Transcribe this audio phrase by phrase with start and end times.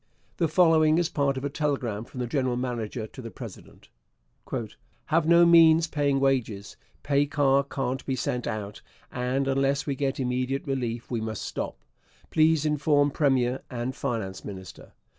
[0.37, 3.89] The following is part of a telegram from the general manager to the president:
[5.05, 10.19] Have no means paying wages, pay car can't be sent out, and unless we get
[10.19, 11.83] immediate relief we must stop.
[12.31, 14.93] Please inform Premier and Finance Minister.